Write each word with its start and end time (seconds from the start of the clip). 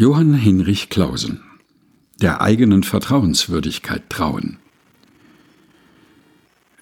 Johann 0.00 0.34
Hinrich 0.34 0.90
Clausen 0.90 1.40
Der 2.20 2.40
eigenen 2.40 2.84
Vertrauenswürdigkeit 2.84 4.08
trauen. 4.08 4.58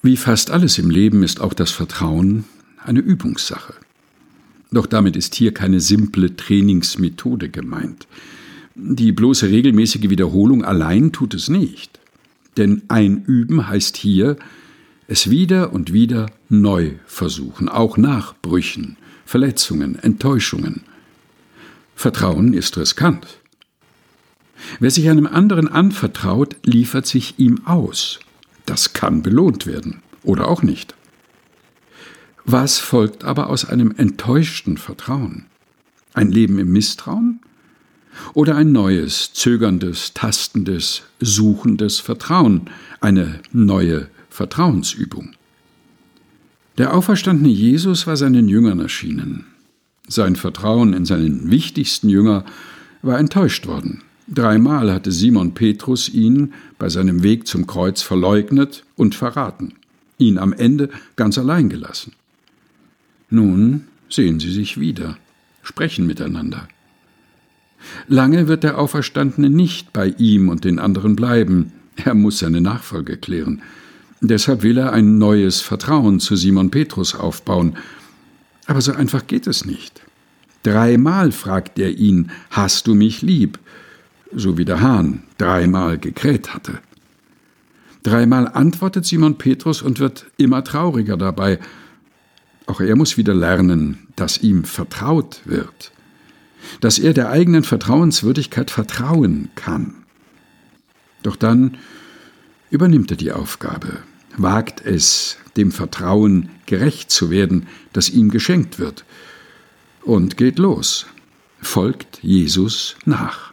Wie 0.02 0.18
fast 0.18 0.50
alles 0.50 0.76
im 0.76 0.90
Leben 0.90 1.22
ist 1.22 1.40
auch 1.40 1.54
das 1.54 1.70
Vertrauen 1.70 2.44
eine 2.84 3.00
Übungssache. 3.00 3.72
Doch 4.70 4.84
damit 4.84 5.16
ist 5.16 5.34
hier 5.34 5.54
keine 5.54 5.80
simple 5.80 6.36
Trainingsmethode 6.36 7.48
gemeint. 7.48 8.06
Die 8.74 9.12
bloße 9.12 9.48
regelmäßige 9.48 10.10
Wiederholung 10.10 10.62
allein 10.62 11.10
tut 11.10 11.32
es 11.32 11.48
nicht. 11.48 11.98
Denn 12.58 12.82
einüben 12.88 13.66
heißt 13.66 13.96
hier, 13.96 14.36
es 15.08 15.30
wieder 15.30 15.72
und 15.72 15.90
wieder 15.94 16.26
neu 16.50 16.96
versuchen, 17.06 17.70
auch 17.70 17.96
nach 17.96 18.34
Brüchen, 18.42 18.98
Verletzungen, 19.24 19.98
Enttäuschungen– 19.98 20.82
Vertrauen 21.96 22.52
ist 22.52 22.76
riskant. 22.76 23.26
Wer 24.78 24.90
sich 24.90 25.08
einem 25.08 25.26
anderen 25.26 25.66
anvertraut, 25.66 26.54
liefert 26.62 27.06
sich 27.06 27.38
ihm 27.38 27.66
aus. 27.66 28.20
Das 28.66 28.92
kann 28.92 29.22
belohnt 29.22 29.66
werden 29.66 30.02
oder 30.22 30.46
auch 30.48 30.62
nicht. 30.62 30.94
Was 32.44 32.78
folgt 32.78 33.24
aber 33.24 33.48
aus 33.48 33.64
einem 33.64 33.92
enttäuschten 33.96 34.76
Vertrauen? 34.76 35.46
Ein 36.12 36.30
Leben 36.30 36.58
im 36.58 36.70
Misstrauen? 36.70 37.40
Oder 38.34 38.56
ein 38.56 38.72
neues, 38.72 39.32
zögerndes, 39.32 40.12
tastendes, 40.14 41.02
suchendes 41.20 41.98
Vertrauen, 41.98 42.70
eine 43.00 43.40
neue 43.52 44.08
Vertrauensübung? 44.28 45.32
Der 46.78 46.94
auferstandene 46.94 47.48
Jesus 47.48 48.06
war 48.06 48.16
seinen 48.18 48.48
Jüngern 48.48 48.80
erschienen. 48.80 49.46
Sein 50.08 50.36
Vertrauen 50.36 50.92
in 50.92 51.04
seinen 51.04 51.50
wichtigsten 51.50 52.08
Jünger 52.08 52.44
war 53.02 53.18
enttäuscht 53.18 53.66
worden. 53.66 54.02
Dreimal 54.28 54.92
hatte 54.92 55.12
Simon 55.12 55.54
Petrus 55.54 56.08
ihn 56.08 56.52
bei 56.78 56.88
seinem 56.88 57.22
Weg 57.22 57.46
zum 57.46 57.66
Kreuz 57.66 58.02
verleugnet 58.02 58.84
und 58.96 59.14
verraten, 59.14 59.74
ihn 60.18 60.38
am 60.38 60.52
Ende 60.52 60.90
ganz 61.14 61.38
allein 61.38 61.68
gelassen. 61.68 62.12
Nun 63.30 63.84
sehen 64.08 64.40
sie 64.40 64.52
sich 64.52 64.78
wieder, 64.78 65.16
sprechen 65.62 66.06
miteinander. 66.06 66.68
Lange 68.08 68.48
wird 68.48 68.64
der 68.64 68.78
Auferstandene 68.78 69.50
nicht 69.50 69.92
bei 69.92 70.08
ihm 70.18 70.48
und 70.48 70.64
den 70.64 70.78
anderen 70.78 71.14
bleiben, 71.14 71.72
er 71.96 72.14
muss 72.14 72.40
seine 72.40 72.60
Nachfolge 72.60 73.16
klären. 73.16 73.62
Deshalb 74.20 74.62
will 74.62 74.78
er 74.78 74.92
ein 74.92 75.18
neues 75.18 75.60
Vertrauen 75.60 76.20
zu 76.20 76.36
Simon 76.36 76.70
Petrus 76.70 77.14
aufbauen 77.14 77.76
aber 78.66 78.80
so 78.80 78.92
einfach 78.92 79.26
geht 79.26 79.46
es 79.46 79.64
nicht. 79.64 80.02
Dreimal 80.62 81.32
fragt 81.32 81.78
er 81.78 81.90
ihn, 81.90 82.30
Hast 82.50 82.86
du 82.86 82.94
mich 82.94 83.22
lieb? 83.22 83.58
so 84.34 84.58
wie 84.58 84.64
der 84.64 84.80
Hahn 84.80 85.22
dreimal 85.38 85.98
gekräht 85.98 86.54
hatte. 86.54 86.80
Dreimal 88.02 88.48
antwortet 88.48 89.04
Simon 89.04 89.38
Petrus 89.38 89.82
und 89.82 89.98
wird 89.98 90.26
immer 90.36 90.62
trauriger 90.62 91.16
dabei. 91.16 91.58
Auch 92.66 92.80
er 92.80 92.96
muss 92.96 93.16
wieder 93.16 93.34
lernen, 93.34 94.06
dass 94.16 94.38
ihm 94.38 94.64
vertraut 94.64 95.40
wird, 95.44 95.92
dass 96.80 96.98
er 96.98 97.12
der 97.14 97.30
eigenen 97.30 97.62
Vertrauenswürdigkeit 97.64 98.70
vertrauen 98.70 99.48
kann. 99.54 99.94
Doch 101.22 101.36
dann 101.36 101.78
übernimmt 102.70 103.10
er 103.10 103.16
die 103.16 103.32
Aufgabe, 103.32 103.98
wagt 104.36 104.84
es, 104.84 105.38
dem 105.56 105.72
Vertrauen 105.72 106.50
gerecht 106.66 107.10
zu 107.10 107.30
werden, 107.30 107.66
das 107.92 108.10
ihm 108.10 108.30
geschenkt 108.30 108.78
wird, 108.78 109.04
und 110.02 110.36
geht 110.36 110.58
los, 110.58 111.06
folgt 111.60 112.20
Jesus 112.22 112.96
nach. 113.04 113.52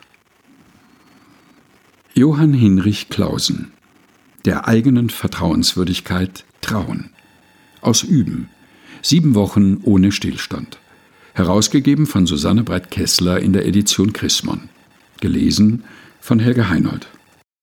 Johann 2.14 2.54
Hinrich 2.54 3.10
Clausen 3.10 3.72
Der 4.46 4.68
eigenen 4.68 5.10
Vertrauenswürdigkeit 5.10 6.46
trauen. 6.62 7.10
Aus 7.82 8.04
Üben. 8.04 8.50
Sieben 9.02 9.36
Wochen 9.36 9.80
ohne 9.84 10.12
Stillstand. 10.12 10.78
Herausgegeben 11.34 12.06
von 12.06 12.28
Susanne 12.28 12.64
Breit-Kessler 12.64 13.40
in 13.40 13.54
der 13.54 13.66
Edition 13.66 14.14
Chrismon. 14.14 14.70
Gelesen 15.22 15.86
von 16.20 16.40
Helge 16.40 16.70
Heinold. 16.70 17.08